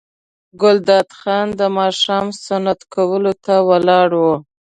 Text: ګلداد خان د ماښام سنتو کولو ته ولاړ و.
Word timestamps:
ګلداد 0.61 1.09
خان 1.19 1.47
د 1.59 1.61
ماښام 1.77 2.27
سنتو 2.45 2.85
کولو 2.93 3.33
ته 3.45 3.55
ولاړ 3.69 4.09
و. 4.23 4.25